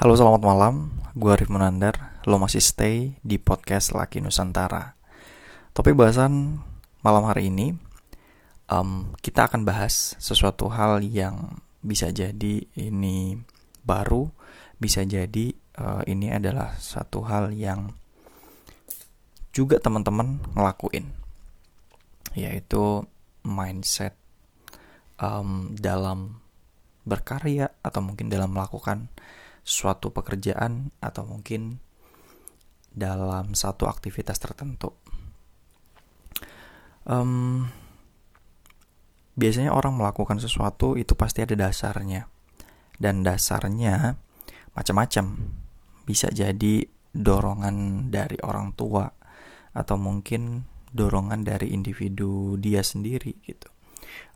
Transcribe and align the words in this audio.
Halo 0.00 0.16
selamat 0.16 0.40
malam, 0.40 0.96
gue 1.12 1.28
Arif 1.28 1.52
Munandar. 1.52 2.16
Lo 2.24 2.40
masih 2.40 2.64
stay 2.64 3.20
di 3.20 3.36
podcast 3.36 3.92
Laki 3.92 4.24
Nusantara. 4.24 4.96
Topik 5.76 5.92
bahasan 5.92 6.56
malam 7.04 7.28
hari 7.28 7.52
ini 7.52 7.76
um, 8.72 9.12
Kita 9.20 9.44
akan 9.44 9.68
bahas 9.68 10.16
sesuatu 10.16 10.72
hal 10.72 11.04
yang 11.04 11.60
bisa 11.84 12.08
jadi 12.16 12.64
ini 12.80 13.44
baru 13.84 14.32
Bisa 14.80 15.04
jadi 15.04 15.52
uh, 15.76 16.00
ini 16.08 16.32
adalah 16.32 16.80
satu 16.80 17.20
hal 17.28 17.52
yang 17.52 17.92
juga 19.52 19.84
teman-teman 19.84 20.40
ngelakuin 20.56 21.12
Yaitu 22.32 23.04
mindset 23.44 24.16
um, 25.20 25.76
dalam 25.76 26.40
berkarya 27.04 27.68
atau 27.84 28.00
mungkin 28.00 28.32
dalam 28.32 28.56
melakukan 28.56 29.12
suatu 29.62 30.10
pekerjaan 30.10 30.90
atau 30.98 31.28
mungkin 31.28 31.78
dalam 32.90 33.54
satu 33.54 33.86
aktivitas 33.86 34.42
tertentu. 34.42 34.90
Um, 37.06 37.70
biasanya 39.38 39.72
orang 39.72 39.96
melakukan 39.96 40.42
sesuatu 40.42 40.98
itu 40.98 41.16
pasti 41.16 41.46
ada 41.46 41.56
dasarnya, 41.56 42.28
dan 43.00 43.22
dasarnya 43.24 44.18
macam-macam. 44.76 45.38
Bisa 46.04 46.28
jadi 46.34 46.84
dorongan 47.14 48.10
dari 48.10 48.36
orang 48.42 48.74
tua, 48.74 49.06
atau 49.70 49.96
mungkin 49.96 50.66
dorongan 50.90 51.46
dari 51.46 51.70
individu 51.70 52.58
dia 52.58 52.82
sendiri 52.82 53.38
gitu, 53.46 53.70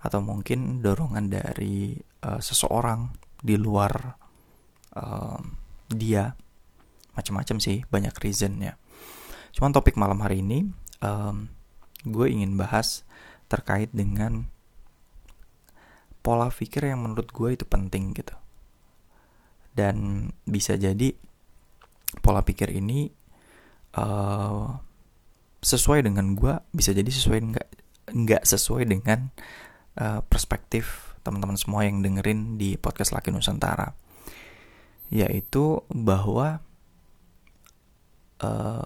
atau 0.01 0.23
mungkin 0.23 0.79
dorongan 0.79 1.27
dari 1.27 1.99
uh, 2.23 2.39
seseorang 2.39 3.11
di 3.43 3.59
luar 3.59 4.24
dia. 5.91 6.39
Macam-macam 7.15 7.57
sih 7.63 7.87
banyak 7.91 8.15
reasonnya 8.19 8.79
cuman 9.55 9.71
topik 9.71 9.95
malam 9.95 10.19
hari 10.19 10.43
ini 10.43 10.67
um, 10.99 11.47
gue 12.03 12.27
ingin 12.27 12.59
bahas 12.59 13.07
terkait 13.47 13.89
dengan 13.95 14.51
pola 16.27 16.51
pikir 16.51 16.91
yang 16.91 17.07
menurut 17.07 17.31
gue 17.31 17.55
itu 17.55 17.65
penting 17.65 18.13
gitu. 18.19 18.35
Dan 19.75 20.31
bisa 20.47 20.75
jadi 20.75 21.15
pola 22.19 22.43
pikir 22.43 22.71
ini 22.75 23.11
uh, 23.95 24.75
sesuai 25.63 26.03
dengan 26.03 26.35
gue 26.35 26.55
bisa 26.75 26.91
jadi 26.91 27.09
sesuai 27.09 27.41
nggak 27.55 27.69
nggak 28.15 28.43
sesuai 28.45 28.85
dengan 28.91 29.31
uh, 30.03 30.21
perspektif 30.27 31.15
teman-teman 31.25 31.57
semua 31.57 31.87
yang 31.89 32.05
dengerin 32.05 32.61
di 32.61 32.77
podcast 32.77 33.17
Laki 33.17 33.33
Nusantara 33.33 34.04
yaitu 35.15 35.79
bahwa 35.95 36.59
uh, 38.43 38.83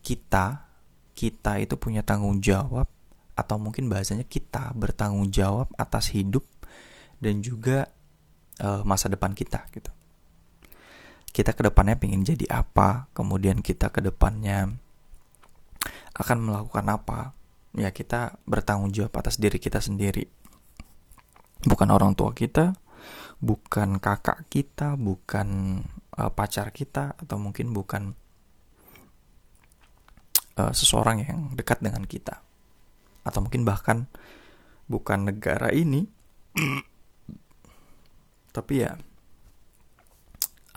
kita 0.00 0.64
kita 1.12 1.60
itu 1.60 1.76
punya 1.76 2.00
tanggung 2.00 2.40
jawab 2.40 2.88
atau 3.36 3.60
mungkin 3.60 3.92
bahasanya 3.92 4.24
kita 4.24 4.72
bertanggung 4.72 5.28
jawab 5.28 5.68
atas 5.76 6.16
hidup 6.16 6.48
dan 7.20 7.44
juga 7.44 7.92
uh, 8.64 8.80
masa 8.88 9.12
depan 9.12 9.36
kita 9.36 9.68
gitu. 9.76 9.92
Kita 11.30 11.52
ke 11.52 11.62
depannya 11.68 12.00
pengen 12.00 12.24
jadi 12.24 12.48
apa, 12.48 13.12
kemudian 13.12 13.60
kita 13.60 13.92
ke 13.92 14.00
depannya 14.00 14.80
akan 16.16 16.38
melakukan 16.42 16.86
apa, 16.90 17.20
ya 17.76 17.92
kita 17.92 18.40
bertanggung 18.48 18.90
jawab 18.90 19.12
atas 19.20 19.36
diri 19.36 19.60
kita 19.60 19.78
sendiri. 19.78 20.26
Bukan 21.68 21.88
orang 21.92 22.16
tua 22.16 22.32
kita, 22.32 22.74
bukan 23.40 23.98
kakak 23.98 24.44
kita, 24.52 24.94
bukan 25.00 25.80
uh, 26.20 26.30
pacar 26.30 26.70
kita, 26.70 27.16
atau 27.16 27.36
mungkin 27.40 27.72
bukan 27.72 28.12
uh, 30.60 30.72
seseorang 30.72 31.24
yang 31.24 31.40
dekat 31.56 31.80
dengan 31.80 32.04
kita, 32.04 32.44
atau 33.24 33.40
mungkin 33.40 33.64
bahkan 33.64 34.06
bukan 34.90 35.32
negara 35.32 35.72
ini, 35.72 36.04
tapi 38.56 38.84
ya 38.84 38.92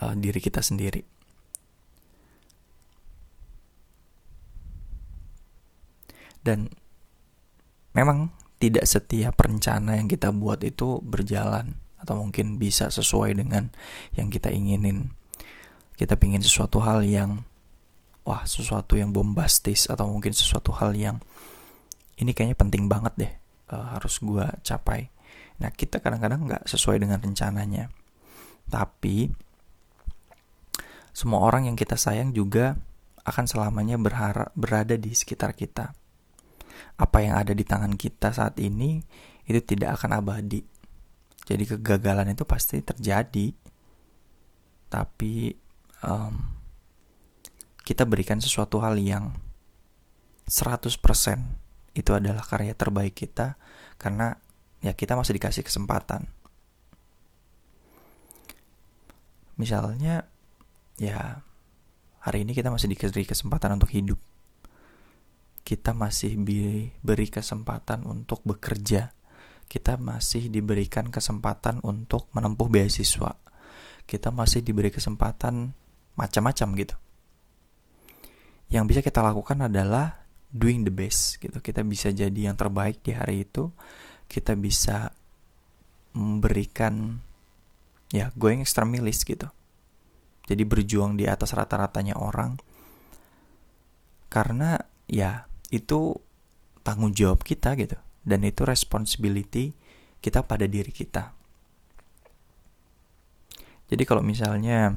uh, 0.00 0.14
diri 0.16 0.40
kita 0.40 0.64
sendiri. 0.64 1.04
Dan 6.44 6.68
memang 7.96 8.36
tidak 8.60 8.84
setiap 8.84 9.32
rencana 9.40 9.96
yang 9.96 10.08
kita 10.08 10.28
buat 10.28 10.60
itu 10.60 11.00
berjalan 11.00 11.83
atau 12.04 12.20
mungkin 12.20 12.60
bisa 12.60 12.92
sesuai 12.92 13.40
dengan 13.40 13.72
yang 14.14 14.28
kita 14.28 14.52
inginin. 14.52 15.10
Kita 15.96 16.20
pingin 16.20 16.44
sesuatu 16.44 16.84
hal 16.84 17.02
yang 17.02 17.42
wah, 18.28 18.44
sesuatu 18.44 19.00
yang 19.00 19.10
bombastis 19.10 19.88
atau 19.88 20.08
mungkin 20.08 20.36
sesuatu 20.36 20.72
hal 20.76 20.92
yang 20.92 21.16
ini 22.20 22.30
kayaknya 22.36 22.56
penting 22.60 22.86
banget 22.86 23.14
deh 23.16 23.32
uh, 23.72 23.96
harus 23.96 24.20
gue 24.20 24.44
capai. 24.62 25.08
Nah 25.60 25.70
kita 25.70 26.02
kadang-kadang 26.02 26.44
nggak 26.44 26.64
sesuai 26.66 27.00
dengan 27.00 27.18
rencananya. 27.22 27.88
Tapi 28.68 29.30
semua 31.14 31.46
orang 31.46 31.70
yang 31.70 31.76
kita 31.78 31.94
sayang 31.94 32.34
juga 32.34 32.74
akan 33.24 33.44
selamanya 33.46 33.96
berharap 33.96 34.50
berada 34.58 34.98
di 34.98 35.14
sekitar 35.14 35.54
kita. 35.54 35.94
Apa 36.98 37.22
yang 37.22 37.38
ada 37.38 37.54
di 37.54 37.62
tangan 37.62 37.94
kita 37.94 38.34
saat 38.34 38.58
ini 38.58 38.98
itu 39.46 39.60
tidak 39.62 40.00
akan 40.00 40.20
abadi. 40.20 40.73
Jadi 41.44 41.64
kegagalan 41.76 42.32
itu 42.32 42.48
pasti 42.48 42.80
terjadi. 42.80 43.52
Tapi 44.88 45.52
um, 46.04 46.34
kita 47.84 48.08
berikan 48.08 48.40
sesuatu 48.40 48.80
hal 48.80 48.96
yang 48.96 49.36
100% 50.48 50.88
itu 51.94 52.10
adalah 52.10 52.42
karya 52.42 52.74
terbaik 52.74 53.14
kita 53.16 53.56
karena 53.96 54.36
ya 54.80 54.92
kita 54.96 55.16
masih 55.16 55.36
dikasih 55.36 55.64
kesempatan. 55.64 56.28
Misalnya 59.54 60.26
ya 60.98 61.44
hari 62.18 62.42
ini 62.42 62.56
kita 62.56 62.72
masih 62.72 62.90
dikasih 62.90 63.28
kesempatan 63.28 63.78
untuk 63.78 63.92
hidup. 63.92 64.18
Kita 65.64 65.96
masih 65.96 66.36
diberi 66.40 67.28
kesempatan 67.32 68.04
untuk 68.04 68.44
bekerja 68.44 69.16
kita 69.66 69.96
masih 69.98 70.52
diberikan 70.52 71.08
kesempatan 71.08 71.80
untuk 71.82 72.28
menempuh 72.36 72.68
beasiswa. 72.70 73.34
Kita 74.04 74.28
masih 74.28 74.60
diberi 74.60 74.92
kesempatan 74.92 75.72
macam-macam 76.14 76.68
gitu. 76.78 76.96
Yang 78.68 78.84
bisa 78.88 79.00
kita 79.00 79.20
lakukan 79.24 79.66
adalah 79.66 80.24
doing 80.52 80.84
the 80.84 80.92
best 80.92 81.40
gitu. 81.40 81.58
Kita 81.58 81.80
bisa 81.82 82.12
jadi 82.12 82.52
yang 82.52 82.56
terbaik 82.56 83.00
di 83.00 83.16
hari 83.16 83.48
itu. 83.48 83.72
Kita 84.28 84.54
bisa 84.56 85.12
memberikan 86.14 87.18
ya 88.12 88.30
going 88.36 88.62
extra 88.62 88.86
milis 88.86 89.24
gitu. 89.24 89.48
Jadi 90.44 90.62
berjuang 90.68 91.16
di 91.16 91.24
atas 91.24 91.56
rata-ratanya 91.56 92.20
orang. 92.20 92.60
Karena 94.28 94.76
ya 95.08 95.48
itu 95.72 96.14
tanggung 96.84 97.16
jawab 97.16 97.40
kita 97.40 97.72
gitu 97.80 97.96
dan 98.24 98.40
itu 98.42 98.64
responsibility 98.64 99.76
kita 100.18 100.42
pada 100.42 100.64
diri 100.64 100.90
kita. 100.90 101.36
Jadi 103.84 104.02
kalau 104.08 104.24
misalnya 104.24 104.96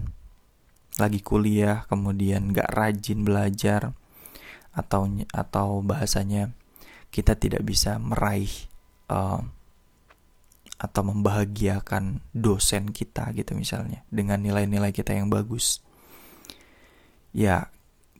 lagi 0.97 1.21
kuliah 1.21 1.85
kemudian 1.85 2.49
gak 2.55 2.73
rajin 2.73 3.21
belajar 3.21 3.93
atau 4.73 5.05
atau 5.35 5.83
bahasanya 5.85 6.55
kita 7.13 7.37
tidak 7.37 7.61
bisa 7.67 8.01
meraih 8.01 8.49
uh, 9.11 9.41
atau 10.77 11.01
membahagiakan 11.01 12.21
dosen 12.37 12.93
kita 12.93 13.33
gitu 13.33 13.57
misalnya 13.57 14.05
dengan 14.13 14.37
nilai-nilai 14.45 14.93
kita 14.93 15.17
yang 15.17 15.33
bagus 15.33 15.81
ya 17.33 17.73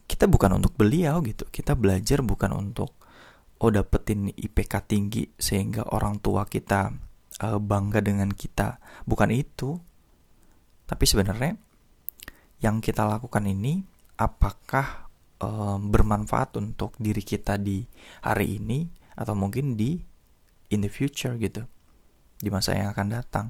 kita 0.10 0.26
bukan 0.26 0.58
untuk 0.58 0.74
beliau 0.74 1.22
gitu 1.22 1.46
kita 1.54 1.78
belajar 1.78 2.26
bukan 2.26 2.58
untuk 2.58 2.97
oh 3.58 3.72
dapetin 3.74 4.30
IPK 4.30 4.74
tinggi 4.86 5.24
sehingga 5.38 5.90
orang 5.94 6.22
tua 6.22 6.46
kita 6.46 6.94
uh, 7.42 7.60
bangga 7.62 8.02
dengan 8.02 8.30
kita. 8.30 8.78
Bukan 9.06 9.30
itu. 9.34 9.78
Tapi 10.88 11.04
sebenarnya 11.04 11.58
yang 12.64 12.80
kita 12.80 13.04
lakukan 13.04 13.44
ini 13.44 13.84
apakah 14.18 15.12
uh, 15.44 15.78
bermanfaat 15.78 16.56
untuk 16.58 16.96
diri 16.98 17.22
kita 17.22 17.60
di 17.60 17.84
hari 18.24 18.58
ini 18.58 18.88
atau 19.18 19.36
mungkin 19.36 19.76
di 19.76 20.00
in 20.72 20.80
the 20.86 20.92
future 20.92 21.36
gitu. 21.36 21.66
Di 22.38 22.50
masa 22.54 22.78
yang 22.78 22.94
akan 22.94 23.08
datang. 23.10 23.48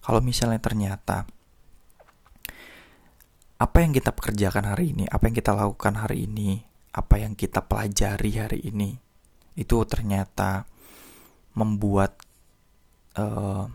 Kalau 0.00 0.24
misalnya 0.24 0.58
ternyata 0.58 1.28
apa 3.58 3.76
yang 3.82 3.90
kita 3.90 4.14
pekerjakan 4.14 4.70
hari 4.70 4.94
ini, 4.94 5.04
apa 5.10 5.26
yang 5.26 5.34
kita 5.34 5.50
lakukan 5.50 5.98
hari 5.98 6.30
ini 6.30 6.67
apa 6.98 7.22
yang 7.22 7.38
kita 7.38 7.62
pelajari 7.62 8.32
hari 8.34 8.58
ini 8.66 8.98
itu 9.54 9.76
ternyata 9.86 10.66
membuat 11.54 12.18
uh, 13.14 13.70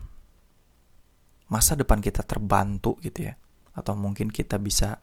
masa 1.48 1.72
depan 1.76 2.04
kita 2.04 2.20
terbantu 2.24 3.00
gitu 3.00 3.32
ya 3.32 3.34
atau 3.72 3.96
mungkin 3.96 4.28
kita 4.28 4.60
bisa 4.60 5.00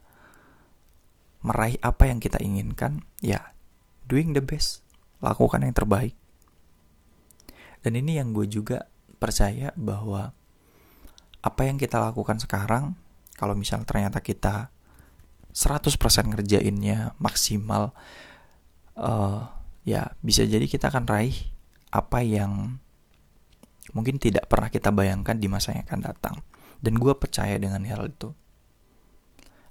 meraih 1.42 1.76
apa 1.82 2.08
yang 2.08 2.22
kita 2.22 2.40
inginkan, 2.40 3.02
ya 3.20 3.52
doing 4.06 4.32
the 4.32 4.40
best, 4.40 4.80
lakukan 5.20 5.66
yang 5.66 5.74
terbaik. 5.74 6.14
Dan 7.82 7.98
ini 7.98 8.16
yang 8.16 8.30
gue 8.30 8.46
juga 8.46 8.86
percaya 9.18 9.74
bahwa 9.74 10.30
apa 11.42 11.62
yang 11.66 11.76
kita 11.76 11.98
lakukan 11.98 12.38
sekarang, 12.38 12.94
kalau 13.34 13.58
misalnya 13.58 13.86
ternyata 13.86 14.22
kita 14.22 14.70
100% 15.52 16.00
ngerjainnya 16.32 17.12
maksimal, 17.20 17.92
uh, 18.96 19.52
ya 19.84 20.16
bisa 20.24 20.48
jadi 20.48 20.64
kita 20.64 20.88
akan 20.88 21.04
raih 21.04 21.36
apa 21.92 22.24
yang 22.24 22.80
mungkin 23.92 24.16
tidak 24.16 24.48
pernah 24.48 24.72
kita 24.72 24.88
bayangkan 24.88 25.36
di 25.36 25.46
masa 25.52 25.76
yang 25.76 25.84
akan 25.84 26.00
datang. 26.00 26.36
Dan 26.82 26.98
gue 26.98 27.14
percaya 27.14 27.54
dengan 27.60 27.84
hal 27.86 28.10
itu. 28.10 28.34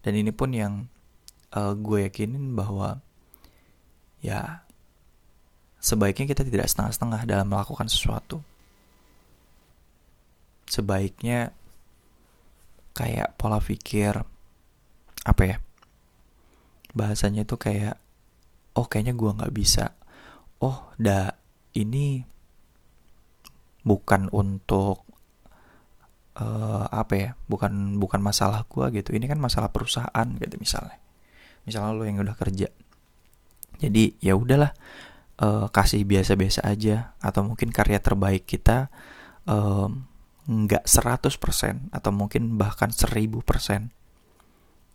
Dan 0.05 0.15
ini 0.15 0.31
pun 0.31 0.53
yang 0.53 0.87
uh, 1.53 1.73
gue 1.75 2.07
yakinin 2.07 2.55
bahwa 2.55 3.01
ya 4.21 4.63
sebaiknya 5.81 6.29
kita 6.29 6.45
tidak 6.45 6.69
setengah-setengah 6.69 7.21
dalam 7.25 7.49
melakukan 7.49 7.89
sesuatu. 7.89 8.39
Sebaiknya 10.69 11.51
kayak 12.95 13.35
pola 13.35 13.59
pikir 13.59 14.23
apa 15.25 15.41
ya? 15.43 15.57
Bahasanya 16.91 17.47
itu 17.47 17.55
kayak 17.55 17.99
oh 18.75 18.85
kayaknya 18.87 19.13
gue 19.15 19.31
nggak 19.31 19.53
bisa. 19.55 19.95
Oh, 20.61 20.91
da 20.95 21.35
ini 21.73 22.23
bukan 23.81 24.29
untuk 24.29 25.07
uh, 26.37 26.85
apa 26.91 27.13
ya 27.17 27.29
bukan 27.49 27.97
bukan 27.97 28.21
masalah 28.21 28.63
gue 28.67 29.01
gitu. 29.01 29.15
Ini 29.15 29.25
kan 29.27 29.39
masalah 29.41 29.73
perusahaan 29.73 30.27
gitu 30.37 30.55
misalnya. 30.59 30.99
Misalnya 31.65 31.91
lo 31.95 32.03
yang 32.05 32.21
udah 32.21 32.35
kerja. 32.37 32.69
Jadi 33.81 34.21
ya 34.21 34.37
udahlah 34.37 34.71
uh, 35.41 35.67
kasih 35.73 36.05
biasa-biasa 36.05 36.61
aja. 36.67 37.17
Atau 37.19 37.47
mungkin 37.47 37.73
karya 37.73 37.97
terbaik 37.97 38.45
kita 38.45 38.93
nggak 40.45 40.85
um, 40.85 40.89
100% 40.89 41.89
atau 41.89 42.11
mungkin 42.13 42.61
bahkan 42.61 42.93
1000% 42.93 43.89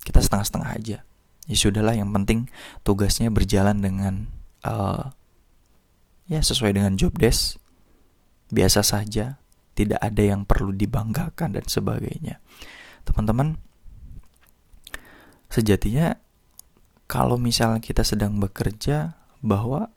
kita 0.06 0.18
setengah-setengah 0.22 0.70
aja 0.70 0.98
ya 1.46 1.56
sudahlah 1.56 1.94
yang 1.94 2.10
penting 2.10 2.50
tugasnya 2.82 3.30
berjalan 3.30 3.78
dengan 3.78 4.30
uh, 4.66 5.14
ya 6.26 6.42
sesuai 6.42 6.74
dengan 6.74 6.98
job 6.98 7.14
desk 7.16 7.62
biasa 8.50 8.82
saja, 8.86 9.38
tidak 9.74 9.98
ada 9.98 10.22
yang 10.22 10.46
perlu 10.46 10.70
dibanggakan 10.70 11.58
dan 11.58 11.66
sebagainya. 11.66 12.38
Teman-teman, 13.06 13.58
sejatinya 15.50 16.14
kalau 17.06 17.38
misalnya 17.38 17.82
kita 17.82 18.02
sedang 18.02 18.38
bekerja 18.38 19.14
bahwa 19.42 19.90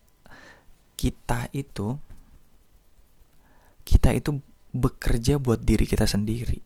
kita 1.00 1.50
itu 1.56 1.98
kita 3.88 4.14
itu 4.14 4.38
bekerja 4.70 5.42
buat 5.42 5.66
diri 5.66 5.90
kita 5.90 6.06
sendiri. 6.06 6.62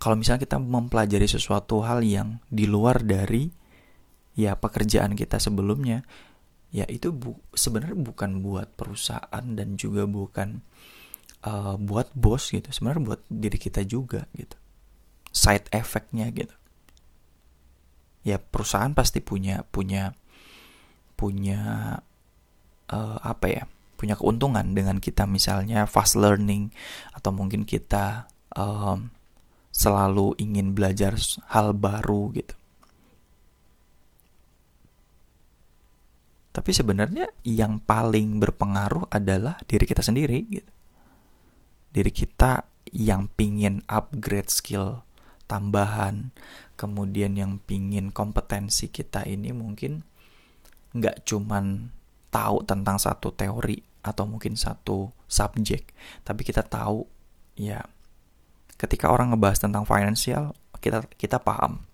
Kalau 0.00 0.16
misalnya 0.16 0.48
kita 0.48 0.56
mempelajari 0.56 1.28
sesuatu 1.28 1.84
hal 1.84 2.00
yang 2.00 2.40
di 2.48 2.64
luar 2.64 3.04
dari 3.04 3.52
ya 4.32 4.56
pekerjaan 4.56 5.12
kita 5.12 5.36
sebelumnya, 5.36 6.00
ya 6.72 6.88
itu 6.88 7.12
bu 7.12 7.36
sebenarnya 7.52 8.00
bukan 8.00 8.40
buat 8.40 8.72
perusahaan 8.80 9.44
dan 9.44 9.76
juga 9.76 10.08
bukan 10.08 10.64
uh, 11.44 11.76
buat 11.76 12.16
bos 12.16 12.48
gitu. 12.48 12.72
Sebenarnya 12.72 13.12
buat 13.12 13.22
diri 13.28 13.60
kita 13.60 13.84
juga 13.84 14.24
gitu. 14.32 14.56
Side 15.36 15.68
effectnya 15.76 16.32
gitu. 16.32 16.56
Ya 18.24 18.40
perusahaan 18.40 18.96
pasti 18.96 19.20
punya 19.20 19.68
punya 19.68 20.16
punya 21.12 21.60
uh, 22.88 23.18
apa 23.20 23.46
ya 23.52 23.64
punya 24.00 24.16
keuntungan 24.16 24.72
dengan 24.72 24.96
kita 24.96 25.28
misalnya 25.28 25.84
fast 25.84 26.16
learning 26.16 26.72
atau 27.12 27.36
mungkin 27.36 27.68
kita 27.68 28.32
um, 28.56 29.12
selalu 29.80 30.36
ingin 30.36 30.76
belajar 30.76 31.16
hal 31.48 31.72
baru 31.72 32.36
gitu 32.36 32.60
Tapi 36.50 36.74
sebenarnya 36.74 37.30
yang 37.46 37.78
paling 37.78 38.42
berpengaruh 38.42 39.06
adalah 39.08 39.56
diri 39.70 39.86
kita 39.86 40.02
sendiri 40.02 40.38
gitu. 40.50 40.72
Diri 41.94 42.10
kita 42.10 42.66
yang 42.90 43.30
pingin 43.38 43.86
upgrade 43.86 44.50
skill 44.50 45.06
tambahan, 45.46 46.34
kemudian 46.74 47.38
yang 47.38 47.62
pingin 47.62 48.10
kompetensi 48.10 48.90
kita 48.90 49.26
ini 49.26 49.54
mungkin 49.54 50.02
nggak 50.90 51.22
cuman 51.22 51.94
tahu 52.34 52.66
tentang 52.66 52.98
satu 52.98 53.30
teori 53.30 53.78
atau 54.02 54.26
mungkin 54.26 54.58
satu 54.58 55.14
subjek, 55.30 55.94
tapi 56.26 56.42
kita 56.42 56.66
tahu 56.66 57.06
ya 57.54 57.86
ketika 58.80 59.12
orang 59.12 59.36
ngebahas 59.36 59.60
tentang 59.60 59.84
financial 59.84 60.56
kita 60.80 61.04
kita 61.20 61.36
paham 61.36 61.84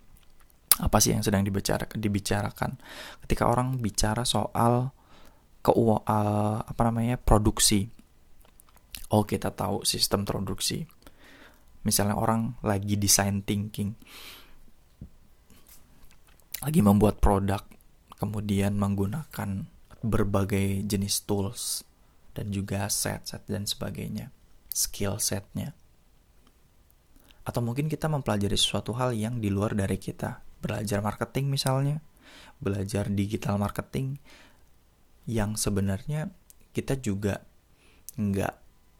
apa 0.79 1.01
sih 1.03 1.17
yang 1.17 1.25
sedang 1.25 1.43
dibicarakan 1.43 1.99
dibicarakan. 1.99 2.71
Ketika 3.25 3.49
orang 3.49 3.81
bicara 3.81 4.29
soal 4.29 4.93
ke 5.65 5.73
uh, 5.73 5.99
apa 6.63 6.81
namanya 6.87 7.17
produksi. 7.17 7.89
Oh 9.11 9.25
kita 9.25 9.51
tahu 9.57 9.83
sistem 9.89 10.29
produksi. 10.29 10.85
Misalnya 11.83 12.19
orang 12.19 12.61
lagi 12.61 12.95
design 13.01 13.41
thinking. 13.41 13.97
Lagi 16.61 16.81
membuat 16.85 17.25
produk 17.25 17.65
kemudian 18.21 18.77
menggunakan 18.77 19.69
berbagai 20.05 20.85
jenis 20.85 21.25
tools 21.25 21.85
dan 22.37 22.53
juga 22.53 22.89
set-set 22.93 23.49
dan 23.49 23.65
sebagainya 23.65 24.29
skill 24.73 25.17
setnya 25.17 25.73
atau 27.47 27.63
mungkin 27.63 27.87
kita 27.87 28.11
mempelajari 28.11 28.59
sesuatu 28.59 28.91
hal 28.99 29.15
yang 29.15 29.39
di 29.39 29.55
luar 29.55 29.79
dari 29.79 29.95
kita 30.03 30.43
belajar 30.59 30.99
marketing 30.99 31.47
misalnya, 31.47 32.03
belajar 32.59 33.07
digital 33.07 33.63
marketing 33.63 34.19
yang 35.31 35.55
sebenarnya 35.55 36.27
kita 36.75 36.99
juga 36.99 37.47
nggak 38.19 38.55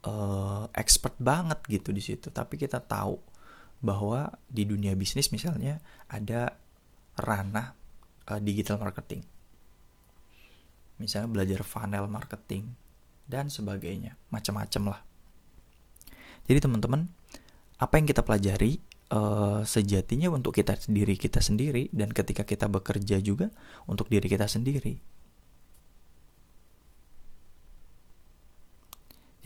uh, 0.07 0.71
expert 0.71 1.19
banget 1.19 1.59
gitu 1.67 1.91
di 1.91 1.99
situ, 1.99 2.31
tapi 2.31 2.55
kita 2.55 2.79
tahu 2.79 3.19
bahwa 3.83 4.31
di 4.47 4.63
dunia 4.63 4.95
bisnis 4.95 5.35
misalnya 5.35 5.83
ada 6.07 6.55
ranah 7.19 7.75
uh, 8.31 8.41
digital 8.41 8.79
marketing. 8.79 9.27
Misalnya 11.03 11.29
belajar 11.29 11.61
funnel 11.67 12.07
marketing 12.07 12.73
dan 13.27 13.51
sebagainya, 13.51 14.15
macam-macam 14.31 14.97
lah. 14.97 15.01
Jadi 16.47 16.63
teman-teman, 16.63 17.11
apa 17.77 18.01
yang 18.01 18.07
kita 18.09 18.25
pelajari 18.25 18.81
uh, 19.13 19.61
sejatinya 19.63 20.33
untuk 20.33 20.57
kita 20.57 20.81
diri 20.89 21.15
kita 21.21 21.45
sendiri 21.45 21.93
dan 21.93 22.11
ketika 22.11 22.43
kita 22.43 22.67
bekerja 22.67 23.21
juga 23.21 23.53
untuk 23.85 24.09
diri 24.09 24.27
kita 24.27 24.49
sendiri. 24.49 24.97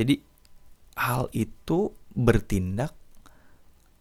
Jadi 0.01 0.17
hal 0.97 1.29
itu 1.37 1.93
bertindak 2.17 2.97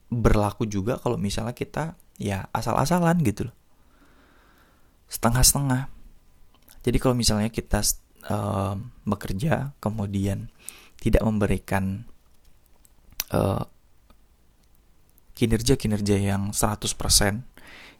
berlaku 0.09 0.63
juga 0.65 0.95
kalau 0.97 1.19
misalnya 1.19 1.51
kita 1.51 1.99
ya 2.15 2.47
asal-asalan 2.55 3.19
gitu 3.27 3.51
loh. 3.51 3.55
Setengah-setengah. 5.11 5.91
Jadi 6.85 6.97
kalau 7.01 7.15
misalnya 7.17 7.51
kita 7.51 7.83
uh, 8.31 8.79
bekerja 9.03 9.75
kemudian 9.83 10.47
tidak 11.03 11.23
memberikan 11.27 12.07
uh, 13.35 13.67
kinerja-kinerja 15.39 16.19
yang 16.19 16.51
100% 16.51 17.47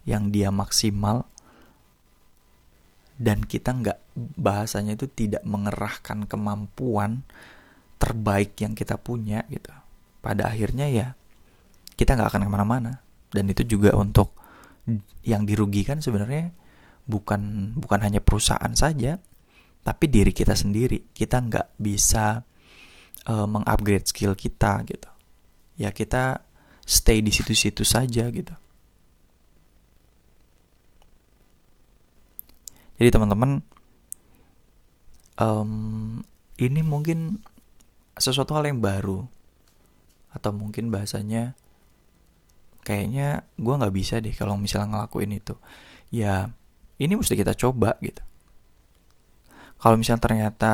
yang 0.03 0.27
dia 0.27 0.51
maksimal 0.51 1.23
dan 3.19 3.43
kita 3.47 3.75
nggak 3.75 3.99
bahasanya 4.39 4.99
itu 4.99 5.07
tidak 5.07 5.43
mengerahkan 5.47 6.27
kemampuan 6.27 7.23
terbaik 7.99 8.55
yang 8.59 8.75
kita 8.75 8.95
punya 8.95 9.43
gitu. 9.51 9.71
Pada 10.23 10.51
akhirnya 10.51 10.87
ya 10.87 11.07
kita 11.99 12.15
nggak 12.15 12.31
akan 12.31 12.43
ke 12.47 12.51
mana-mana. 12.51 13.03
Dan 13.29 13.51
itu 13.51 13.61
juga 13.67 13.93
untuk 13.93 14.33
yang 15.21 15.43
dirugikan 15.43 15.99
sebenarnya 15.99 16.49
bukan 17.05 17.75
bukan 17.77 17.99
hanya 18.01 18.23
perusahaan 18.23 18.71
saja 18.73 19.19
tapi 19.83 20.07
diri 20.07 20.31
kita 20.31 20.55
sendiri. 20.55 21.11
Kita 21.11 21.43
nggak 21.43 21.75
bisa 21.75 22.39
uh, 23.27 23.47
mengupgrade 23.51 24.07
skill 24.07 24.31
kita 24.35 24.79
gitu. 24.87 25.11
Ya 25.75 25.91
kita 25.91 26.48
stay 26.89 27.21
di 27.21 27.29
situ-situ 27.29 27.85
saja 27.85 28.25
gitu. 28.33 28.55
Jadi 32.97 33.09
teman-teman, 33.13 33.61
um, 35.37 36.19
ini 36.57 36.81
mungkin 36.81 37.45
sesuatu 38.17 38.57
hal 38.57 38.65
yang 38.65 38.81
baru. 38.81 39.29
Atau 40.33 40.51
mungkin 40.53 40.89
bahasanya 40.89 41.53
kayaknya 42.81 43.45
gue 43.57 43.73
nggak 43.79 43.95
bisa 43.95 44.17
deh 44.17 44.33
kalau 44.33 44.57
misalnya 44.57 44.97
ngelakuin 44.97 45.37
itu. 45.37 45.55
Ya 46.09 46.51
ini 46.97 47.15
mesti 47.15 47.37
kita 47.37 47.53
coba 47.55 47.95
gitu. 48.01 48.19
Kalau 49.79 49.95
misalnya 49.95 50.25
ternyata 50.25 50.71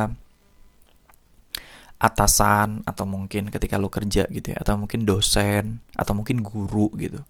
atasan 2.06 2.86
atau 2.86 3.10
mungkin 3.10 3.50
ketika 3.50 3.82
lo 3.82 3.90
kerja 3.90 4.30
gitu 4.30 4.54
ya 4.54 4.62
atau 4.62 4.78
mungkin 4.78 5.10
dosen 5.10 5.82
atau 5.98 6.14
mungkin 6.14 6.46
guru 6.46 6.94
gitu. 7.02 7.26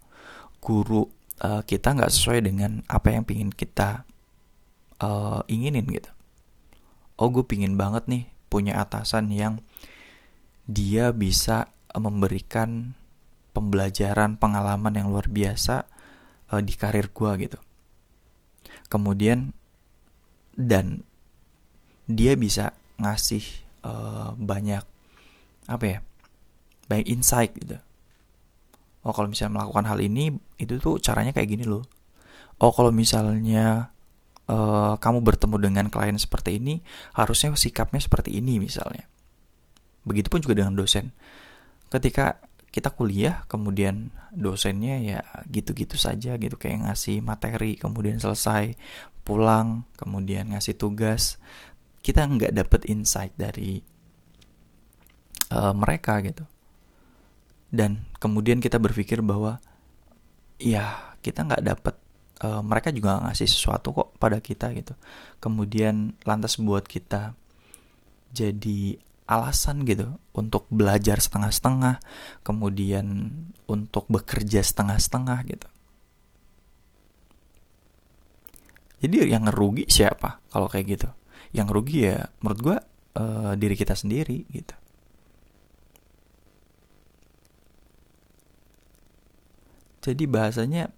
Guru 0.60 1.08
uh, 1.40 1.64
kita 1.64 1.96
nggak 1.96 2.12
sesuai 2.12 2.44
dengan 2.44 2.84
apa 2.92 3.16
yang 3.16 3.24
pingin 3.24 3.56
kita 3.56 4.04
uh, 5.00 5.42
inginin 5.48 5.88
gitu. 5.88 6.12
Oh 7.16 7.32
gue 7.32 7.48
pingin 7.48 7.80
banget 7.80 8.12
nih 8.12 8.28
punya 8.52 8.84
atasan 8.84 9.32
yang 9.32 9.64
dia 10.68 11.16
bisa 11.16 11.72
memberikan 11.96 12.92
pembelajaran 13.56 14.36
pengalaman 14.36 15.00
yang 15.00 15.08
luar 15.08 15.32
biasa 15.32 15.88
uh, 16.52 16.60
di 16.60 16.76
karir 16.76 17.08
gue 17.16 17.32
gitu. 17.48 17.60
Kemudian 18.92 19.56
dan 20.60 21.08
dia 22.08 22.36
bisa 22.36 22.76
ngasih 23.00 23.65
uh, 23.86 24.34
banyak 24.34 24.84
apa 25.70 25.86
ya 25.86 26.00
banyak 26.90 27.08
insight 27.10 27.54
gitu. 27.58 27.78
Oh 29.06 29.14
kalau 29.14 29.30
misalnya 29.30 29.62
melakukan 29.62 29.86
hal 29.86 30.02
ini 30.02 30.34
itu 30.58 30.82
tuh 30.82 30.98
caranya 30.98 31.30
kayak 31.30 31.50
gini 31.54 31.66
loh. 31.66 31.86
Oh 32.58 32.74
kalau 32.74 32.90
misalnya 32.90 33.94
uh, 34.50 34.98
kamu 34.98 35.22
bertemu 35.22 35.56
dengan 35.62 35.86
klien 35.94 36.18
seperti 36.18 36.58
ini 36.58 36.82
harusnya 37.14 37.54
sikapnya 37.54 38.02
seperti 38.02 38.38
ini 38.38 38.58
misalnya. 38.58 39.06
Begitupun 40.06 40.42
juga 40.42 40.58
dengan 40.58 40.74
dosen. 40.78 41.14
Ketika 41.90 42.42
kita 42.74 42.92
kuliah 42.92 43.48
kemudian 43.48 44.12
dosennya 44.36 45.00
ya 45.00 45.20
gitu-gitu 45.48 45.96
saja 45.96 46.36
gitu 46.36 46.60
kayak 46.60 46.92
ngasih 46.92 47.24
materi 47.24 47.80
kemudian 47.80 48.20
selesai 48.20 48.76
pulang 49.24 49.88
kemudian 49.96 50.52
ngasih 50.52 50.76
tugas 50.76 51.40
kita 52.06 52.22
nggak 52.22 52.54
dapet 52.54 52.86
insight 52.86 53.34
dari 53.34 53.82
uh, 55.50 55.74
mereka 55.74 56.22
gitu. 56.22 56.46
Dan 57.74 58.06
kemudian 58.22 58.62
kita 58.62 58.78
berpikir 58.78 59.26
bahwa 59.26 59.58
ya 60.62 61.18
kita 61.26 61.50
nggak 61.50 61.66
dapet 61.66 61.96
uh, 62.46 62.62
mereka 62.62 62.94
juga 62.94 63.26
ngasih 63.26 63.50
sesuatu 63.50 63.90
kok 63.90 64.14
pada 64.22 64.38
kita 64.38 64.70
gitu. 64.78 64.94
Kemudian 65.42 66.14
lantas 66.30 66.62
buat 66.62 66.86
kita 66.86 67.34
jadi 68.30 69.02
alasan 69.26 69.90
gitu 69.90 70.22
untuk 70.38 70.70
belajar 70.70 71.18
setengah-setengah 71.18 71.98
kemudian 72.46 73.34
untuk 73.66 74.06
bekerja 74.06 74.62
setengah-setengah 74.62 75.40
gitu. 75.50 75.68
Jadi 79.02 79.26
yang 79.26 79.50
ngerugi 79.50 79.90
siapa 79.90 80.46
kalau 80.54 80.70
kayak 80.70 80.86
gitu 81.02 81.10
yang 81.56 81.68
rugi 81.72 82.10
ya 82.12 82.28
menurut 82.44 82.60
gue 82.62 82.78
uh, 83.20 83.54
diri 83.56 83.76
kita 83.76 83.96
sendiri 83.96 84.44
gitu. 84.52 84.76
Jadi 90.06 90.24
bahasanya 90.30 90.94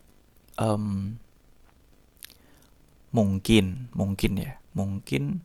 um, 0.60 1.16
mungkin 3.16 3.88
mungkin 3.96 4.32
ya 4.36 4.60
mungkin 4.76 5.40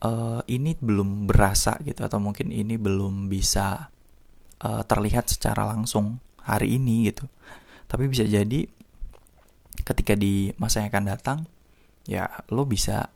uh, 0.00 0.40
ini 0.48 0.72
belum 0.80 1.28
berasa 1.28 1.76
gitu 1.84 2.08
atau 2.08 2.16
mungkin 2.16 2.48
ini 2.48 2.80
belum 2.80 3.28
bisa 3.28 3.92
uh, 4.64 4.82
terlihat 4.88 5.28
secara 5.28 5.68
langsung 5.68 6.24
hari 6.40 6.80
ini 6.80 7.12
gitu. 7.12 7.28
Tapi 7.84 8.08
bisa 8.08 8.24
jadi 8.24 8.64
ketika 9.84 10.16
di 10.16 10.50
masa 10.56 10.82
yang 10.82 10.90
akan 10.90 11.04
datang 11.06 11.38
ya 12.08 12.26
lo 12.48 12.64
bisa 12.64 13.12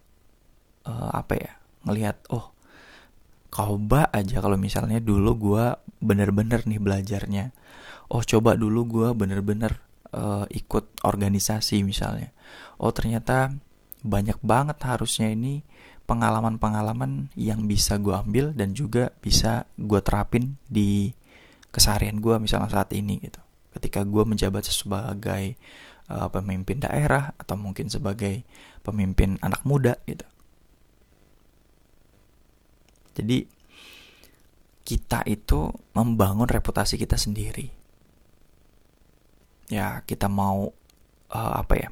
uh, 0.87 1.11
apa 1.15 1.35
ya 1.39 1.53
ngelihat 1.87 2.19
oh 2.31 2.53
coba 3.53 4.09
aja 4.17 4.41
kalau 4.41 4.57
misalnya 4.57 4.97
dulu 4.97 5.37
gue 5.37 5.65
bener-bener 6.01 6.65
nih 6.65 6.81
belajarnya. 6.81 7.53
Oh 8.09 8.25
coba 8.25 8.57
dulu 8.57 8.89
gue 8.89 9.09
bener-bener 9.13 9.77
uh, 10.17 10.49
ikut 10.49 11.05
organisasi 11.05 11.85
misalnya. 11.85 12.33
Oh 12.81 12.91
ternyata 12.97 13.53
banyak 14.03 14.41
banget 14.41 14.81
harusnya 14.83 15.29
ini 15.31 15.61
pengalaman-pengalaman 16.09 17.31
yang 17.39 17.69
bisa 17.69 18.01
gue 18.01 18.17
ambil 18.17 18.57
dan 18.57 18.73
juga 18.73 19.13
bisa 19.21 19.69
gue 19.77 20.01
terapin 20.01 20.57
di 20.67 21.13
keseharian 21.73 22.25
gue 22.25 22.41
misalnya 22.41 22.73
saat 22.73 22.97
ini 22.97 23.21
gitu. 23.21 23.41
Ketika 23.77 24.05
gue 24.05 24.25
menjabat 24.25 24.65
sebagai 24.65 25.57
uh, 26.09 26.29
pemimpin 26.33 26.81
daerah 26.81 27.37
atau 27.37 27.57
mungkin 27.57 27.93
sebagai 27.93 28.45
pemimpin 28.81 29.37
anak 29.45 29.65
muda 29.69 29.97
gitu 30.09 30.25
jadi 33.13 33.45
kita 34.83 35.23
itu 35.31 35.71
membangun 35.95 36.51
reputasi 36.51 36.99
kita 36.99 37.15
sendiri. 37.15 37.71
Ya, 39.71 40.03
kita 40.05 40.27
mau 40.27 40.75
uh, 41.33 41.53
apa 41.57 41.75
ya? 41.79 41.91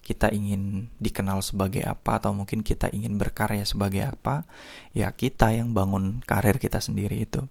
Kita 0.00 0.32
ingin 0.32 0.90
dikenal 0.98 1.44
sebagai 1.44 1.86
apa 1.86 2.18
atau 2.18 2.34
mungkin 2.34 2.66
kita 2.66 2.90
ingin 2.90 3.14
berkarya 3.14 3.62
sebagai 3.62 4.02
apa? 4.10 4.48
Ya, 4.96 5.12
kita 5.14 5.54
yang 5.54 5.70
bangun 5.76 6.24
karir 6.24 6.58
kita 6.58 6.82
sendiri 6.82 7.22
itu. 7.22 7.46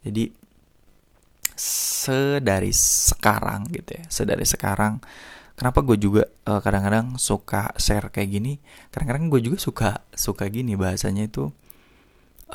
Jadi 0.00 0.32
sedari 1.60 2.72
sekarang 2.72 3.68
gitu 3.68 4.00
ya, 4.00 4.04
sedari 4.08 4.48
sekarang 4.48 5.04
kenapa 5.60 5.84
gue 5.84 6.00
juga 6.00 6.24
eh, 6.24 6.60
kadang-kadang 6.64 7.20
suka 7.20 7.76
share 7.76 8.08
kayak 8.08 8.32
gini? 8.32 8.56
Kadang-kadang 8.88 9.28
gue 9.28 9.40
juga 9.44 9.60
suka 9.60 9.90
suka 10.16 10.48
gini 10.48 10.72
bahasanya 10.72 11.28
itu 11.28 11.52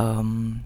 um, 0.02 0.58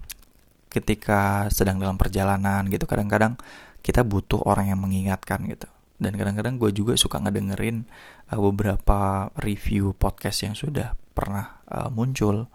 ketika 0.72 1.52
sedang 1.52 1.76
dalam 1.76 2.00
perjalanan 2.00 2.64
gitu 2.72 2.88
kadang-kadang 2.88 3.36
kita 3.84 4.00
butuh 4.08 4.40
orang 4.48 4.72
yang 4.72 4.80
mengingatkan 4.80 5.44
gitu. 5.52 5.68
Dan 6.00 6.16
kadang-kadang 6.16 6.56
gue 6.56 6.72
juga 6.72 6.96
suka 6.96 7.20
ngedengerin 7.20 7.84
uh, 8.32 8.40
beberapa 8.40 9.28
review 9.36 9.92
podcast 9.92 10.48
yang 10.48 10.56
sudah 10.56 10.96
pernah 11.12 11.60
uh, 11.68 11.92
muncul. 11.92 12.48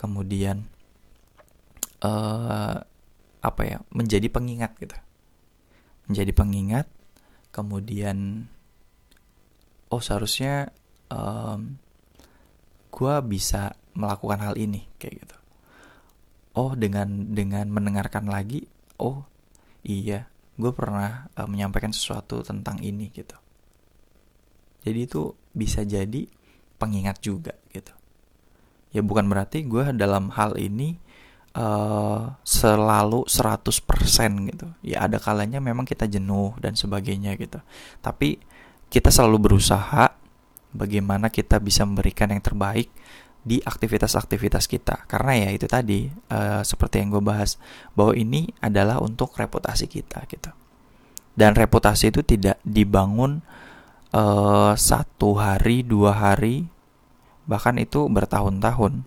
Kemudian 0.00 0.64
uh, 2.00 2.80
apa 3.44 3.62
ya 3.68 3.84
menjadi 3.92 4.32
pengingat 4.32 4.72
gitu. 4.80 4.96
Menjadi 6.08 6.32
pengingat 6.32 6.88
kemudian 7.52 8.48
oh 9.90 10.02
seharusnya 10.02 10.70
um, 11.10 11.78
gue 12.90 13.14
bisa 13.28 13.76
melakukan 13.96 14.40
hal 14.40 14.54
ini 14.56 14.88
kayak 14.96 15.26
gitu. 15.26 15.36
Oh 16.56 16.72
dengan 16.72 17.36
dengan 17.36 17.68
mendengarkan 17.68 18.28
lagi 18.28 18.64
oh 18.96 19.28
iya 19.84 20.24
gue 20.56 20.72
pernah 20.72 21.28
uh, 21.36 21.48
menyampaikan 21.48 21.92
sesuatu 21.92 22.40
tentang 22.40 22.80
ini 22.80 23.12
gitu. 23.12 23.36
Jadi 24.86 24.98
itu 25.02 25.34
bisa 25.52 25.84
jadi 25.84 26.24
pengingat 26.80 27.20
juga 27.20 27.52
gitu. 27.74 27.92
Ya 28.94 29.04
bukan 29.04 29.28
berarti 29.28 29.66
gue 29.68 29.92
dalam 29.92 30.32
hal 30.32 30.56
ini 30.56 30.96
uh, 31.52 32.32
selalu 32.40 33.28
100% 33.28 34.48
gitu. 34.48 34.66
Ya 34.80 35.04
ada 35.04 35.20
kalanya 35.20 35.60
memang 35.60 35.84
kita 35.84 36.08
jenuh 36.08 36.56
dan 36.60 36.78
sebagainya 36.78 37.36
gitu. 37.36 37.60
Tapi 38.00 38.40
kita 38.96 39.12
selalu 39.12 39.52
berusaha 39.52 40.08
bagaimana 40.72 41.28
kita 41.28 41.60
bisa 41.60 41.84
memberikan 41.84 42.32
yang 42.32 42.40
terbaik 42.40 42.88
di 43.44 43.60
aktivitas-aktivitas 43.60 44.64
kita. 44.64 45.04
Karena 45.04 45.36
ya 45.36 45.48
itu 45.52 45.68
tadi 45.68 46.08
uh, 46.32 46.64
seperti 46.64 47.04
yang 47.04 47.12
gue 47.12 47.20
bahas 47.20 47.60
bahwa 47.92 48.16
ini 48.16 48.48
adalah 48.64 48.96
untuk 49.04 49.36
reputasi 49.36 49.84
kita 49.84 50.24
gitu. 50.32 50.48
Dan 51.36 51.52
reputasi 51.52 52.08
itu 52.08 52.24
tidak 52.24 52.56
dibangun 52.64 53.44
uh, 54.16 54.72
satu 54.72 55.36
hari 55.36 55.84
dua 55.84 56.16
hari 56.16 56.64
bahkan 57.44 57.76
itu 57.76 58.08
bertahun-tahun. 58.08 59.04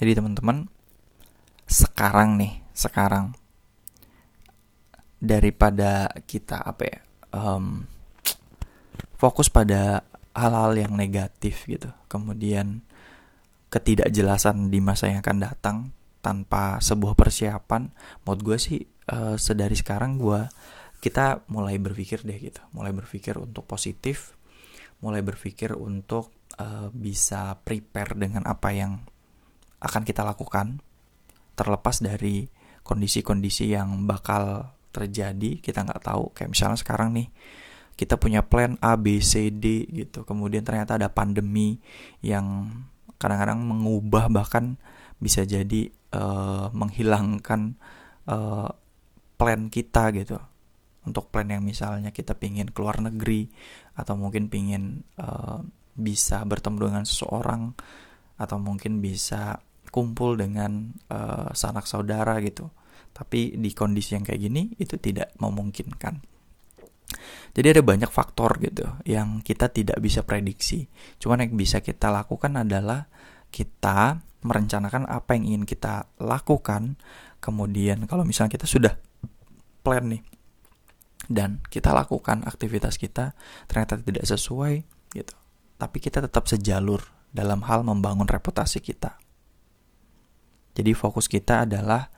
Jadi 0.00 0.10
teman-teman 0.16 0.72
sekarang 1.68 2.40
nih 2.40 2.64
sekarang 2.72 3.36
daripada 5.18 6.06
kita 6.26 6.62
apa 6.62 6.82
ya 6.86 6.98
um, 7.34 7.82
fokus 9.18 9.50
pada 9.50 10.06
hal-hal 10.34 10.72
yang 10.78 10.94
negatif 10.94 11.66
gitu. 11.66 11.90
Kemudian 12.06 12.86
ketidakjelasan 13.68 14.70
di 14.70 14.78
masa 14.78 15.10
yang 15.10 15.20
akan 15.20 15.38
datang 15.42 15.76
tanpa 16.22 16.78
sebuah 16.78 17.18
persiapan. 17.18 17.90
Menurut 18.22 18.40
gue 18.46 18.58
sih 18.58 18.80
uh, 19.10 19.34
sedari 19.34 19.74
sekarang 19.74 20.22
gue 20.22 20.46
kita 21.02 21.46
mulai 21.50 21.76
berpikir 21.82 22.22
deh 22.22 22.38
gitu. 22.38 22.62
Mulai 22.70 22.94
berpikir 22.94 23.34
untuk 23.38 23.66
positif 23.66 24.38
mulai 24.98 25.22
berpikir 25.22 25.78
untuk 25.78 26.34
uh, 26.58 26.90
bisa 26.90 27.54
prepare 27.62 28.18
dengan 28.18 28.46
apa 28.50 28.74
yang 28.74 28.98
akan 29.78 30.02
kita 30.02 30.26
lakukan 30.26 30.82
terlepas 31.54 32.02
dari 32.02 32.50
kondisi-kondisi 32.82 33.74
yang 33.74 34.06
bakal 34.10 34.74
terjadi 34.90 35.60
kita 35.60 35.84
nggak 35.84 36.02
tahu. 36.04 36.32
Kayak 36.32 36.50
misalnya 36.56 36.78
sekarang 36.80 37.08
nih 37.14 37.28
kita 37.98 38.14
punya 38.14 38.46
plan 38.46 38.78
A 38.78 38.94
B 38.94 39.18
C 39.18 39.50
D 39.50 39.86
gitu. 39.90 40.22
Kemudian 40.22 40.62
ternyata 40.62 40.96
ada 40.96 41.10
pandemi 41.10 41.82
yang 42.22 42.70
kadang-kadang 43.18 43.58
mengubah 43.62 44.30
bahkan 44.30 44.78
bisa 45.18 45.42
jadi 45.42 45.90
uh, 46.14 46.70
menghilangkan 46.70 47.74
uh, 48.30 48.70
plan 49.34 49.66
kita 49.66 50.14
gitu. 50.14 50.38
Untuk 51.08 51.32
plan 51.32 51.48
yang 51.48 51.64
misalnya 51.64 52.12
kita 52.12 52.36
pingin 52.36 52.68
keluar 52.68 53.00
negeri 53.00 53.48
atau 53.96 54.14
mungkin 54.14 54.52
pingin 54.52 55.02
uh, 55.16 55.64
bisa 55.98 56.46
bertemu 56.46 56.92
dengan 56.92 57.04
seseorang 57.08 57.74
atau 58.38 58.56
mungkin 58.62 59.02
bisa 59.02 59.58
kumpul 59.90 60.36
dengan 60.38 60.94
uh, 61.10 61.50
sanak 61.56 61.88
saudara 61.88 62.38
gitu 62.44 62.70
tapi 63.12 63.58
di 63.58 63.70
kondisi 63.74 64.14
yang 64.14 64.24
kayak 64.24 64.40
gini 64.40 64.62
itu 64.78 64.94
tidak 64.98 65.34
memungkinkan 65.38 66.38
jadi 67.56 67.74
ada 67.74 67.82
banyak 67.82 68.10
faktor 68.12 68.60
gitu 68.60 68.84
yang 69.08 69.40
kita 69.40 69.72
tidak 69.72 69.98
bisa 69.98 70.22
prediksi. 70.22 70.86
Cuman 71.16 71.42
yang 71.42 71.56
bisa 71.56 71.80
kita 71.80 72.12
lakukan 72.12 72.54
adalah 72.60 73.08
kita 73.48 74.20
merencanakan 74.44 75.08
apa 75.08 75.34
yang 75.34 75.56
ingin 75.56 75.64
kita 75.64 76.06
lakukan. 76.20 77.00
Kemudian 77.40 78.04
kalau 78.06 78.22
misalnya 78.28 78.54
kita 78.54 78.68
sudah 78.68 78.94
plan 79.80 80.04
nih 80.10 80.22
dan 81.28 81.60
kita 81.68 81.92
lakukan 81.92 82.44
aktivitas 82.44 83.00
kita 83.00 83.32
ternyata 83.66 83.98
tidak 83.98 84.24
sesuai 84.28 84.74
gitu. 85.16 85.34
Tapi 85.78 85.98
kita 86.02 86.20
tetap 86.20 86.50
sejalur 86.50 87.00
dalam 87.32 87.64
hal 87.64 87.86
membangun 87.86 88.26
reputasi 88.26 88.82
kita. 88.82 89.16
Jadi 90.78 90.94
fokus 90.94 91.26
kita 91.26 91.66
adalah 91.66 92.10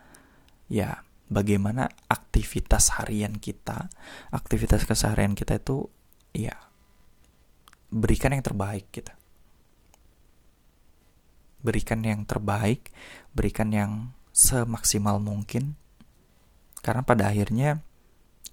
ya 0.70 1.02
bagaimana 1.26 1.90
aktivitas 2.06 2.94
harian 2.96 3.36
kita, 3.36 3.90
aktivitas 4.30 4.86
keseharian 4.86 5.34
kita 5.34 5.58
itu 5.58 5.90
ya 6.30 6.54
berikan 7.90 8.32
yang 8.32 8.46
terbaik 8.46 8.86
kita. 8.94 9.18
Berikan 11.60 12.00
yang 12.00 12.24
terbaik, 12.24 12.88
berikan 13.34 13.74
yang 13.74 13.92
semaksimal 14.32 15.20
mungkin. 15.20 15.76
Karena 16.80 17.04
pada 17.04 17.28
akhirnya 17.28 17.84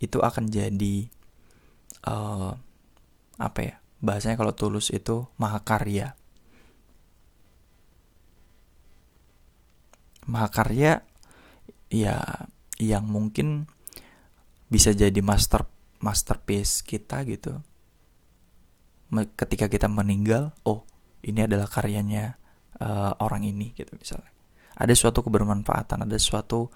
itu 0.03 0.19
akan 0.19 0.51
jadi 0.51 1.07
uh, 2.03 2.51
apa 3.39 3.59
ya? 3.63 3.75
Bahasanya 4.03 4.36
kalau 4.36 4.51
tulus 4.51 4.91
itu 4.91 5.25
mahakarya. 5.39 6.19
Mahakarya 10.27 11.07
ya 11.88 12.48
yang 12.77 13.08
mungkin 13.08 13.65
bisa 14.67 14.91
jadi 14.91 15.17
master 15.24 15.65
masterpiece 16.03 16.84
kita 16.84 17.24
gitu. 17.25 17.60
Ketika 19.39 19.72
kita 19.72 19.88
meninggal 19.88 20.51
oh 20.67 20.84
ini 21.24 21.48
adalah 21.48 21.65
karyanya 21.72 22.36
uh, 22.84 23.15
orang 23.24 23.48
ini 23.48 23.72
gitu 23.74 23.96
misalnya. 23.96 24.32
Ada 24.77 24.94
suatu 24.94 25.25
kebermanfaatan 25.25 26.06
ada 26.06 26.17
suatu 26.22 26.70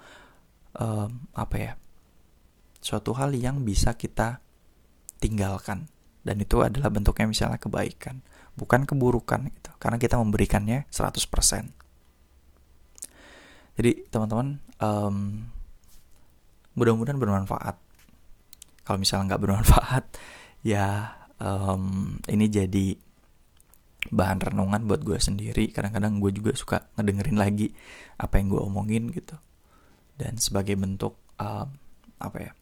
um, 0.74 1.10
apa 1.36 1.56
ya 1.60 1.72
suatu 2.82 3.14
hal 3.14 3.36
yang 3.36 3.62
bisa 3.62 3.94
kita 3.94 4.40
tinggalkan. 5.20 5.86
Dan 6.22 6.38
itu 6.38 6.62
adalah 6.62 6.86
bentuknya 6.86 7.26
misalnya 7.26 7.58
kebaikan 7.58 8.22
bukan 8.54 8.86
keburukan 8.86 9.50
gitu. 9.50 9.70
Karena 9.76 9.98
kita 9.98 10.18
memberikannya 10.18 10.86
100% 10.90 11.82
jadi 13.72 14.04
teman-teman 14.12 14.60
um, 14.82 15.46
mudah-mudahan 16.74 17.22
bermanfaat. 17.22 17.78
Kalau 18.82 18.98
misalnya 18.98 19.34
nggak 19.34 19.42
bermanfaat 19.46 20.04
ya 20.74 21.14
um, 21.38 22.18
ini 22.26 22.50
jadi 22.50 22.98
bahan 24.10 24.42
renungan 24.42 24.82
buat 24.90 25.06
gue 25.06 25.22
sendiri. 25.22 25.70
Kadang-kadang 25.70 26.18
gue 26.18 26.34
juga 26.34 26.52
suka 26.58 26.90
ngedengerin 26.98 27.38
lagi 27.38 27.70
apa 28.18 28.42
yang 28.42 28.50
gue 28.50 28.60
omongin 28.60 29.14
gitu. 29.14 29.38
Dan 30.18 30.42
sebagai 30.42 30.74
bentuk 30.74 31.14
um, 31.38 31.70
apa 32.18 32.38
ya 32.38 32.52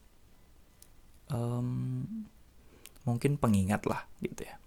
um, 1.33 2.05
mungkin 3.09 3.41
pengingat 3.41 3.89
lah 3.89 4.05
gitu 4.21 4.45
ya. 4.45 4.61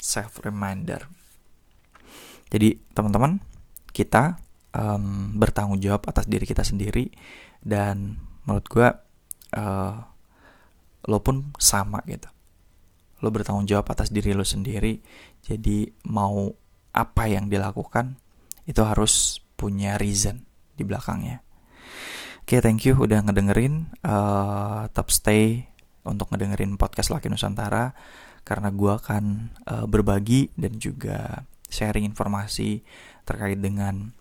Self 0.00 0.40
reminder 0.40 1.04
jadi 2.54 2.78
teman-teman 2.94 3.42
kita 3.90 4.38
um, 4.74 5.38
bertanggung 5.38 5.78
jawab 5.78 6.04
atas 6.10 6.26
diri 6.26 6.44
kita 6.44 6.66
sendiri. 6.66 7.08
Dan 7.62 8.18
menurut 8.44 8.66
gue 8.68 8.88
uh, 9.56 9.96
lo 11.08 11.18
pun 11.22 11.54
sama 11.56 12.02
gitu. 12.10 12.28
Lo 13.22 13.32
bertanggung 13.32 13.64
jawab 13.64 13.88
atas 13.94 14.10
diri 14.10 14.34
lo 14.34 14.44
sendiri. 14.44 15.00
Jadi 15.40 15.88
mau 16.10 16.50
apa 16.94 17.24
yang 17.26 17.48
dilakukan 17.48 18.18
itu 18.68 18.80
harus 18.84 19.40
punya 19.54 19.96
reason 19.96 20.44
di 20.74 20.82
belakangnya. 20.82 21.40
Oke 22.44 22.60
okay, 22.60 22.60
thank 22.60 22.84
you 22.84 22.98
udah 22.98 23.24
ngedengerin. 23.24 23.88
Uh, 24.04 24.84
tetap 24.92 25.08
stay 25.08 25.64
untuk 26.04 26.28
ngedengerin 26.28 26.76
podcast 26.76 27.08
Laki 27.08 27.32
Nusantara. 27.32 27.96
Karena 28.44 28.68
gue 28.68 28.92
akan 28.92 29.24
uh, 29.64 29.86
berbagi 29.88 30.52
dan 30.52 30.76
juga 30.76 31.48
sharing 31.72 32.04
informasi 32.04 32.84
terkait 33.24 33.56
dengan 33.56 34.12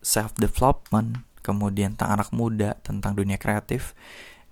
self 0.00 0.36
development 0.36 1.28
kemudian 1.40 1.96
tentang 1.96 2.20
anak 2.20 2.30
muda, 2.36 2.76
tentang 2.84 3.16
dunia 3.16 3.40
kreatif, 3.40 3.96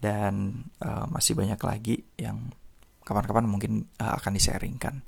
dan 0.00 0.64
uh, 0.80 1.04
masih 1.10 1.36
banyak 1.36 1.60
lagi 1.60 1.96
yang 2.16 2.48
kapan-kapan 3.04 3.48
mungkin 3.48 3.72
uh, 4.00 4.16
akan 4.16 4.32
disaringkan. 4.36 5.04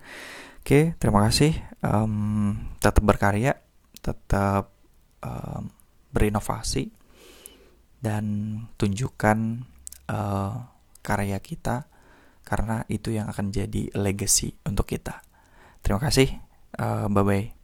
Oke, 0.61 0.97
terima 1.01 1.25
kasih. 1.25 1.57
Um, 1.81 2.57
tetap 2.81 3.01
berkarya, 3.01 3.57
tetap 4.05 4.73
um, 5.25 5.73
berinovasi, 6.13 6.93
dan 8.01 8.25
tunjukkan 8.77 9.65
uh, 10.09 10.55
karya 11.01 11.41
kita 11.41 11.89
karena 12.45 12.83
itu 12.89 13.13
yang 13.15 13.29
akan 13.29 13.53
jadi 13.53 13.93
legacy 13.97 14.57
untuk 14.69 14.89
kita. 14.89 15.23
Terima 15.81 16.01
kasih. 16.01 16.29
Uh, 16.77 17.09
bye 17.09 17.25
bye. 17.25 17.60